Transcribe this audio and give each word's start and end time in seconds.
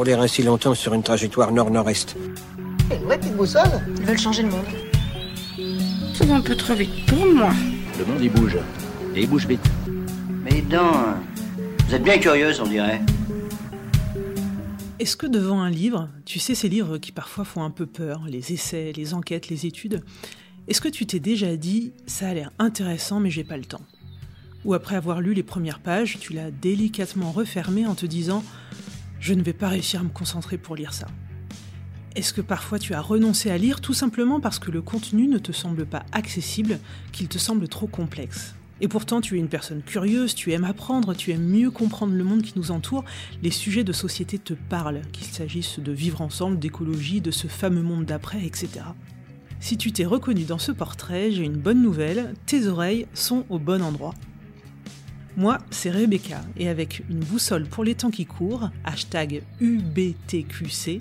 rouler 0.00 0.14
ainsi 0.14 0.42
longtemps 0.42 0.74
sur 0.74 0.94
une 0.94 1.02
trajectoire 1.02 1.52
nord-nord-est. 1.52 2.16
Vraie 3.04 3.18
petite 3.18 3.36
boussole 3.36 3.68
Ils 3.98 4.06
veulent 4.06 4.18
changer 4.18 4.42
le 4.44 4.48
monde. 4.48 4.64
Ça 6.14 6.24
va 6.24 6.36
un 6.36 6.40
peu 6.40 6.56
trop 6.56 6.72
vite 6.72 7.04
pour 7.04 7.26
moi. 7.26 7.50
Le 7.98 8.06
monde 8.06 8.22
il 8.22 8.32
bouge. 8.32 8.56
Et 9.14 9.24
il 9.24 9.28
bouge 9.28 9.46
vite. 9.46 9.60
Mais 10.42 10.64
non, 10.70 10.90
vous 11.86 11.94
êtes 11.94 12.02
bien 12.02 12.16
curieuse, 12.16 12.60
on 12.60 12.66
dirait. 12.66 13.02
Est-ce 14.98 15.18
que 15.18 15.26
devant 15.26 15.60
un 15.60 15.68
livre, 15.68 16.08
tu 16.24 16.38
sais 16.38 16.54
ces 16.54 16.70
livres 16.70 16.96
qui 16.96 17.12
parfois 17.12 17.44
font 17.44 17.62
un 17.62 17.70
peu 17.70 17.84
peur, 17.84 18.22
les 18.26 18.54
essais, 18.54 18.92
les 18.96 19.12
enquêtes, 19.12 19.48
les 19.50 19.66
études, 19.66 20.02
est-ce 20.66 20.80
que 20.80 20.88
tu 20.88 21.04
t'es 21.04 21.20
déjà 21.20 21.56
dit 21.56 21.92
ça 22.06 22.28
a 22.28 22.32
l'air 22.32 22.52
intéressant 22.58 23.20
mais 23.20 23.28
j'ai 23.28 23.44
pas 23.44 23.58
le 23.58 23.66
temps? 23.66 23.84
Ou 24.64 24.72
après 24.72 24.96
avoir 24.96 25.20
lu 25.20 25.34
les 25.34 25.42
premières 25.42 25.80
pages, 25.80 26.16
tu 26.20 26.32
l'as 26.32 26.50
délicatement 26.50 27.32
refermé 27.32 27.86
en 27.86 27.94
te 27.94 28.06
disant 28.06 28.42
je 29.20 29.34
ne 29.34 29.42
vais 29.42 29.52
pas 29.52 29.68
réussir 29.68 30.00
à 30.00 30.02
me 30.02 30.08
concentrer 30.08 30.58
pour 30.58 30.74
lire 30.74 30.94
ça 30.94 31.06
Est-ce 32.16 32.32
que 32.32 32.40
parfois 32.40 32.78
tu 32.78 32.94
as 32.94 33.00
renoncé 33.00 33.50
à 33.50 33.58
lire 33.58 33.80
tout 33.80 33.92
simplement 33.92 34.40
parce 34.40 34.58
que 34.58 34.70
le 34.70 34.82
contenu 34.82 35.28
ne 35.28 35.38
te 35.38 35.52
semble 35.52 35.86
pas 35.86 36.04
accessible, 36.12 36.80
qu'il 37.12 37.28
te 37.28 37.38
semble 37.38 37.68
trop 37.68 37.86
complexe? 37.86 38.54
Et 38.82 38.88
pourtant, 38.88 39.20
tu 39.20 39.36
es 39.36 39.38
une 39.38 39.48
personne 39.48 39.82
curieuse, 39.82 40.34
tu 40.34 40.52
aimes 40.52 40.64
apprendre, 40.64 41.14
tu 41.14 41.32
aimes 41.32 41.46
mieux 41.46 41.70
comprendre 41.70 42.14
le 42.14 42.24
monde 42.24 42.40
qui 42.40 42.54
nous 42.56 42.70
entoure, 42.70 43.04
les 43.42 43.50
sujets 43.50 43.84
de 43.84 43.92
société 43.92 44.38
te 44.38 44.54
parlent, 44.54 45.02
qu'il 45.12 45.26
s'agisse 45.26 45.78
de 45.78 45.92
vivre 45.92 46.22
ensemble, 46.22 46.58
d'écologie, 46.58 47.20
de 47.20 47.30
ce 47.30 47.46
fameux 47.46 47.82
monde 47.82 48.06
d'après, 48.06 48.42
etc. 48.44 48.68
Si 49.60 49.76
tu 49.76 49.92
t'es 49.92 50.06
reconnu 50.06 50.44
dans 50.44 50.58
ce 50.58 50.72
portrait, 50.72 51.30
j'ai 51.30 51.44
une 51.44 51.58
bonne 51.58 51.82
nouvelle, 51.82 52.32
tes 52.46 52.66
oreilles 52.66 53.06
sont 53.12 53.44
au 53.50 53.58
bon 53.58 53.82
endroit. 53.82 54.14
Moi, 55.40 55.56
c'est 55.70 55.90
Rebecca, 55.90 56.42
et 56.58 56.68
avec 56.68 57.02
une 57.08 57.20
boussole 57.20 57.64
pour 57.64 57.82
les 57.82 57.94
temps 57.94 58.10
qui 58.10 58.26
courent, 58.26 58.68
hashtag 58.84 59.42
UBTQC, 59.60 61.00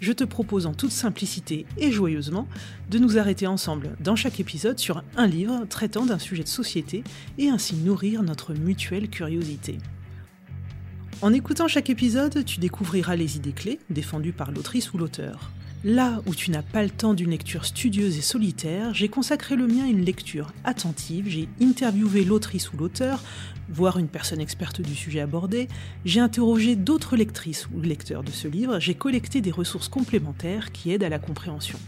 je 0.00 0.12
te 0.12 0.24
propose 0.24 0.66
en 0.66 0.74
toute 0.74 0.90
simplicité 0.90 1.64
et 1.78 1.90
joyeusement 1.90 2.46
de 2.90 2.98
nous 2.98 3.16
arrêter 3.16 3.46
ensemble 3.46 3.96
dans 4.00 4.14
chaque 4.14 4.40
épisode 4.40 4.78
sur 4.78 5.02
un 5.16 5.26
livre 5.26 5.64
traitant 5.70 6.04
d'un 6.04 6.18
sujet 6.18 6.42
de 6.42 6.48
société 6.48 7.02
et 7.38 7.48
ainsi 7.48 7.76
nourrir 7.76 8.22
notre 8.22 8.52
mutuelle 8.52 9.08
curiosité. 9.08 9.78
En 11.22 11.32
écoutant 11.32 11.66
chaque 11.66 11.88
épisode, 11.88 12.44
tu 12.44 12.60
découvriras 12.60 13.16
les 13.16 13.38
idées 13.38 13.52
clés 13.52 13.78
défendues 13.88 14.34
par 14.34 14.50
l'autrice 14.50 14.92
ou 14.92 14.98
l'auteur. 14.98 15.50
Là 15.84 16.20
où 16.26 16.34
tu 16.34 16.50
n'as 16.50 16.62
pas 16.62 16.82
le 16.82 16.90
temps 16.90 17.14
d'une 17.14 17.30
lecture 17.30 17.64
studieuse 17.64 18.18
et 18.18 18.20
solitaire, 18.20 18.92
j'ai 18.94 19.08
consacré 19.08 19.54
le 19.54 19.68
mien 19.68 19.84
à 19.84 19.88
une 19.88 20.04
lecture 20.04 20.52
attentive, 20.64 21.28
j'ai 21.28 21.48
interviewé 21.62 22.24
l'autrice 22.24 22.72
ou 22.72 22.76
l'auteur, 22.76 23.22
voire 23.68 23.96
une 23.96 24.08
personne 24.08 24.40
experte 24.40 24.80
du 24.80 24.96
sujet 24.96 25.20
abordé, 25.20 25.68
j'ai 26.04 26.18
interrogé 26.18 26.74
d'autres 26.74 27.16
lectrices 27.16 27.68
ou 27.72 27.80
lecteurs 27.80 28.24
de 28.24 28.32
ce 28.32 28.48
livre, 28.48 28.80
j'ai 28.80 28.94
collecté 28.94 29.40
des 29.40 29.52
ressources 29.52 29.88
complémentaires 29.88 30.72
qui 30.72 30.90
aident 30.90 31.04
à 31.04 31.08
la 31.08 31.20
compréhension. 31.20 31.78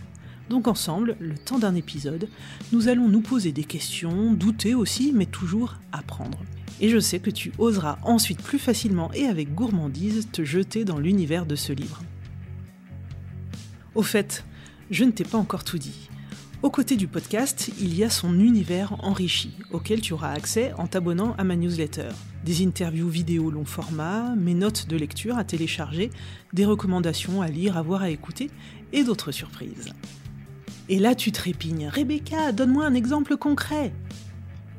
Donc 0.50 0.68
ensemble, 0.68 1.16
le 1.18 1.36
temps 1.36 1.58
d'un 1.58 1.74
épisode, 1.74 2.28
nous 2.70 2.86
allons 2.86 3.08
nous 3.08 3.22
poser 3.22 3.50
des 3.50 3.64
questions, 3.64 4.32
douter 4.32 4.72
aussi, 4.72 5.10
mais 5.12 5.26
toujours 5.26 5.80
apprendre. 5.90 6.38
Et 6.80 6.90
je 6.90 7.00
sais 7.00 7.18
que 7.18 7.30
tu 7.30 7.52
oseras 7.58 7.98
ensuite 8.04 8.40
plus 8.40 8.60
facilement 8.60 9.12
et 9.14 9.26
avec 9.26 9.52
gourmandise 9.52 10.28
te 10.30 10.44
jeter 10.44 10.84
dans 10.84 10.98
l'univers 11.00 11.44
de 11.44 11.56
ce 11.56 11.72
livre. 11.72 12.02
Au 14.00 14.02
fait, 14.02 14.46
je 14.90 15.04
ne 15.04 15.10
t'ai 15.10 15.24
pas 15.24 15.36
encore 15.36 15.62
tout 15.62 15.76
dit. 15.76 16.08
Aux 16.62 16.70
côtés 16.70 16.96
du 16.96 17.06
podcast, 17.06 17.70
il 17.78 17.94
y 17.94 18.02
a 18.02 18.08
son 18.08 18.40
univers 18.40 18.96
enrichi, 19.04 19.58
auquel 19.72 20.00
tu 20.00 20.14
auras 20.14 20.32
accès 20.32 20.72
en 20.78 20.86
t'abonnant 20.86 21.34
à 21.36 21.44
ma 21.44 21.54
newsletter. 21.54 22.08
Des 22.42 22.64
interviews 22.64 23.10
vidéo 23.10 23.50
long 23.50 23.66
format, 23.66 24.34
mes 24.36 24.54
notes 24.54 24.88
de 24.88 24.96
lecture 24.96 25.36
à 25.36 25.44
télécharger, 25.44 26.08
des 26.54 26.64
recommandations 26.64 27.42
à 27.42 27.48
lire, 27.48 27.76
à 27.76 27.82
voir, 27.82 28.00
à 28.00 28.08
écouter, 28.08 28.50
et 28.94 29.04
d'autres 29.04 29.32
surprises. 29.32 29.92
Et 30.88 30.98
là 30.98 31.14
tu 31.14 31.30
trépignes, 31.30 31.88
Rebecca, 31.88 32.52
donne-moi 32.52 32.86
un 32.86 32.94
exemple 32.94 33.36
concret 33.36 33.92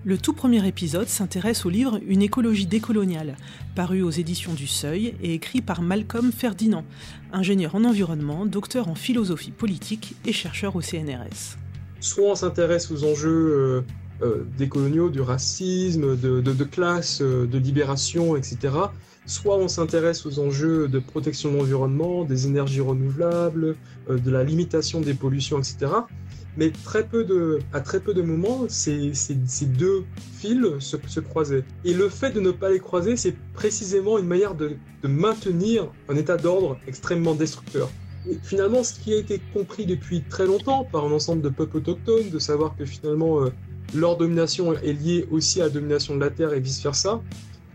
le 0.04 0.18
tout 0.18 0.34
premier 0.34 0.68
épisode 0.68 1.08
s'intéresse 1.08 1.66
au 1.66 1.70
livre 1.70 2.00
Une 2.08 2.24
écologie 2.24 2.66
décoloniale, 2.66 3.36
paru 3.76 4.02
aux 4.02 4.10
éditions 4.10 4.54
du 4.54 4.66
Seuil 4.66 5.14
et 5.22 5.36
écrit 5.36 5.62
par 5.62 5.84
Malcolm 5.84 6.32
Ferdinand, 6.32 6.84
ingénieur 7.32 7.76
en 7.76 7.84
environnement, 7.84 8.48
docteur 8.48 8.88
en 8.88 8.96
philosophie 8.96 9.52
politique 9.52 10.16
et 10.26 10.34
chercheur 10.34 10.76
au 10.76 10.82
CNRS. 10.82 11.58
Soit 12.00 12.32
on 12.32 12.36
s'intéresse 12.36 12.90
aux 12.90 13.04
enjeux 13.04 13.84
euh, 14.22 14.26
euh, 14.26 14.46
décoloniaux, 14.58 15.10
du 15.10 15.22
racisme, 15.22 16.16
de, 16.16 16.42
de 16.42 16.64
classe, 16.64 17.22
euh, 17.22 17.46
de 17.46 17.58
libération, 17.58 18.36
etc. 18.36 18.74
Soit 19.26 19.58
on 19.58 19.68
s'intéresse 19.68 20.26
aux 20.26 20.40
enjeux 20.40 20.88
de 20.88 21.00
protection 21.00 21.52
de 21.52 21.58
l'environnement, 21.58 22.24
des 22.24 22.48
énergies 22.48 22.82
renouvelables, 22.82 23.76
de 24.10 24.32
la 24.32 24.44
limitation 24.44 25.00
des 25.00 25.14
pollutions, 25.14 25.60
etc 25.60 25.88
mais 26.58 26.72
très 26.72 27.08
peu 27.08 27.24
de, 27.24 27.60
à 27.74 27.80
très 27.80 28.00
peu 28.00 28.14
de 28.14 28.22
moments, 28.22 28.66
ces, 28.68 29.14
ces, 29.14 29.66
deux 29.66 30.04
fils 30.38 30.80
se, 30.80 31.20
croisaient. 31.20 31.64
Et 31.86 31.94
le 31.94 32.10
fait 32.10 32.32
de 32.32 32.40
ne 32.40 32.52
pas 32.52 32.70
les 32.70 32.80
croiser, 32.80 33.16
c'est 33.16 33.36
précisément 33.54 34.18
une 34.18 34.28
manière 34.28 34.56
de, 34.56 34.76
de, 35.02 35.08
maintenir 35.08 35.90
un 36.10 36.16
état 36.16 36.38
d'ordre 36.38 36.78
extrêmement 36.88 37.36
destructeur. 37.36 37.90
Et 38.30 38.38
finalement, 38.44 38.84
ce 38.84 39.00
qui 39.00 39.14
a 39.14 39.18
été 39.18 39.42
compris 39.54 39.86
depuis 39.86 40.22
très 40.22 40.46
longtemps 40.46 40.84
par 40.84 41.06
un 41.06 41.12
ensemble 41.12 41.42
de 41.42 41.50
peuples 41.50 41.78
autochtones, 41.78 42.30
de 42.30 42.40
savoir 42.40 42.76
que 42.76 42.86
finalement 42.86 43.42
euh, 43.42 43.50
leur 43.94 44.18
domination 44.18 44.74
est 44.74 44.94
liée 44.94 45.28
aussi 45.32 45.62
à 45.62 45.66
la 45.66 45.70
domination 45.70 46.16
de 46.16 46.22
la 46.22 46.30
Terre 46.30 46.54
et 46.54 46.60
vice-versa, 46.60 47.22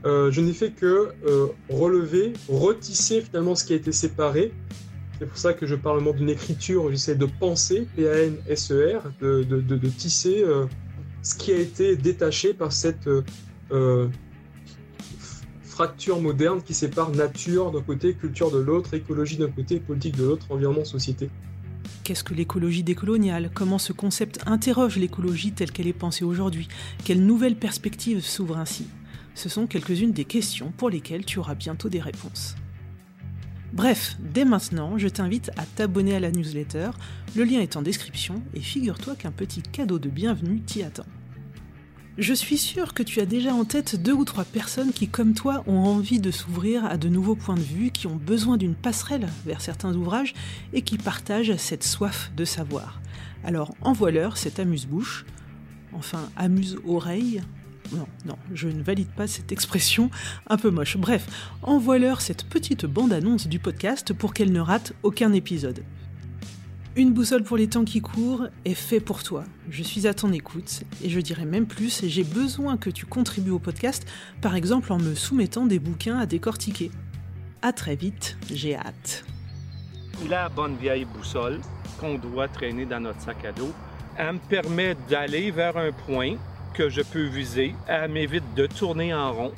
euh, 0.05 0.31
je 0.31 0.41
n'ai 0.41 0.53
fait 0.53 0.71
que 0.71 1.09
euh, 1.27 1.47
relever, 1.69 2.33
retisser 2.49 3.21
finalement 3.23 3.55
ce 3.55 3.65
qui 3.65 3.73
a 3.73 3.77
été 3.77 3.93
séparé 3.93 4.53
c'est 5.19 5.27
pour 5.27 5.39
ça 5.39 5.55
que 5.55 5.67
je 5.67 5.75
parle 5.75 6.03
d'une 6.15 6.29
écriture, 6.29 6.91
j'essaie 6.91 7.15
de 7.15 7.27
penser, 7.27 7.89
P-A-N-S-E-R, 7.97 9.03
de, 9.21 9.43
de, 9.43 9.89
tisser 9.89 10.43
euh, 10.43 10.67
ce 11.23 11.35
qui 11.35 11.53
a 11.53 11.57
été 11.59 11.97
détaché 11.97 12.53
par 12.53 12.73
cette 12.73 13.09
euh, 13.73 14.09
fracture 15.63 16.21
moderne 16.21 16.61
qui 16.63 16.75
sépare 16.75 17.11
nature 17.13 17.73
d'un 17.73 17.81
côté, 17.81 18.13
culture 18.13 18.51
de 18.51 18.59
l'autre, 18.59 18.93
écologie 18.93 19.39
d'un 19.39 19.51
côté, 19.51 19.81
politique 19.81 20.17
de 20.17 20.25
l'autre, 20.25 20.47
environnement, 20.51 20.85
société. 20.85 21.31
Qu'est-ce 22.07 22.23
que 22.23 22.35
l'écologie 22.35 22.85
décoloniale 22.85 23.51
Comment 23.53 23.79
ce 23.79 23.93
concept 23.93 24.39
interroge 24.47 24.97
l'écologie 24.97 25.51
telle 25.51 25.73
qu'elle 25.73 25.89
est 25.89 25.93
pensée 25.93 26.25
aujourd'hui? 26.25 26.69
Quelles 27.05 27.27
nouvelles 27.27 27.57
perspectives 27.57 28.21
s'ouvrent 28.21 28.59
ainsi? 28.59 28.87
Ce 29.35 29.49
sont 29.49 29.67
quelques-unes 29.67 30.13
des 30.13 30.25
questions 30.25 30.73
pour 30.77 30.89
lesquelles 30.89 31.25
tu 31.25 31.41
auras 31.41 31.57
bientôt 31.57 31.89
des 31.89 31.99
réponses. 31.99 32.55
Bref, 33.73 34.17
dès 34.21 34.45
maintenant, 34.45 34.97
je 34.99 35.09
t'invite 35.09 35.51
à 35.57 35.67
t'abonner 35.67 36.15
à 36.15 36.21
la 36.21 36.31
newsletter, 36.31 36.91
le 37.35 37.43
lien 37.43 37.59
est 37.59 37.75
en 37.75 37.83
description, 37.83 38.41
et 38.55 38.61
figure-toi 38.61 39.17
qu'un 39.17 39.33
petit 39.33 39.63
cadeau 39.63 39.99
de 39.99 40.09
bienvenue 40.09 40.61
t'y 40.61 40.85
attend. 40.85 41.07
Je 42.19 42.33
suis 42.33 42.57
sûre 42.57 42.95
que 42.95 43.03
tu 43.03 43.21
as 43.21 43.27
déjà 43.27 43.53
en 43.53 43.67
tête 43.67 44.01
deux 44.01 44.15
ou 44.15 44.25
trois 44.25 44.45
personnes 44.45 44.91
qui, 44.91 45.07
comme 45.07 45.35
toi, 45.35 45.63
ont 45.67 45.81
envie 45.81 46.19
de 46.19 46.31
s'ouvrir 46.31 46.87
à 46.87 46.97
de 46.97 47.11
nouveaux 47.11 47.35
points 47.35 47.57
de 47.57 47.61
vue, 47.61 47.91
qui 47.91 48.07
ont 48.07 48.17
besoin 48.17 48.57
d'une 48.57 48.75
passerelle 48.75 49.29
vers 49.45 49.61
certains 49.61 49.95
ouvrages 49.95 50.33
et 50.73 50.81
qui 50.81 50.97
partagent 50.97 51.55
cette 51.57 51.85
soif 51.85 52.31
de 52.35 52.47
savoir. 52.47 53.03
Alors 53.45 53.75
envoie-leur 53.83 54.39
cette 54.39 54.59
amuse-bouche, 54.59 55.27
enfin 55.93 56.31
amuse-oreille, 56.37 57.43
non, 57.93 58.07
non, 58.25 58.37
je 58.55 58.69
ne 58.69 58.83
valide 58.83 59.11
pas 59.11 59.27
cette 59.27 59.53
expression 59.53 60.11
un 60.49 60.57
peu 60.57 60.71
moche. 60.71 60.97
Bref, 60.97 61.27
envoie-leur 61.61 62.23
cette 62.23 62.45
petite 62.45 62.87
bande-annonce 62.87 63.47
du 63.47 63.59
podcast 63.59 64.15
pour 64.15 64.33
qu'elle 64.33 64.53
ne 64.53 64.61
rate 64.61 64.95
aucun 65.03 65.35
épisode. 65.35 65.83
Une 66.97 67.13
boussole 67.13 67.43
pour 67.43 67.59
les 67.59 67.69
temps 67.69 67.85
qui 67.85 68.01
courent 68.01 68.49
est 68.65 68.73
fait 68.73 69.01
pour 69.01 69.23
toi. 69.23 69.45
Je 69.69 69.83
suis 69.83 70.07
à 70.07 70.15
ton 70.15 70.33
écoute 70.33 70.83
et 71.05 71.11
je 71.11 71.21
dirais 71.21 71.45
même 71.45 71.67
plus, 71.67 72.03
j'ai 72.07 72.25
besoin 72.25 72.79
que 72.79 72.89
tu 72.89 73.05
contribues 73.05 73.51
au 73.51 73.59
podcast, 73.59 74.07
par 74.41 74.55
exemple 74.57 74.91
en 74.95 74.97
me 74.97 75.15
soumettant 75.15 75.67
des 75.67 75.79
bouquins 75.79 76.19
à 76.19 76.25
décortiquer. 76.25 76.91
À 77.61 77.75
très 77.75 77.97
vite, 77.97 78.39
j'ai 78.51 78.77
hâte. 78.77 79.27
La 80.31 80.49
bonne 80.49 80.77
vieille 80.77 81.05
boussole 81.05 81.61
qu'on 82.01 82.17
doit 82.17 82.49
traîner 82.49 82.87
dans 82.87 83.01
notre 83.01 83.21
sac 83.21 83.45
à 83.45 83.53
dos, 83.53 83.75
elle 84.17 84.33
me 84.33 84.39
permet 84.39 84.97
d'aller 85.11 85.51
vers 85.51 85.77
un 85.77 85.93
point 85.93 86.37
que 86.73 86.89
je 86.89 87.03
peux 87.03 87.27
viser. 87.27 87.75
Elle 87.87 88.11
m'évite 88.11 88.55
de 88.57 88.67
tourner 88.67 89.13
en 89.13 89.35
rond 89.35 89.53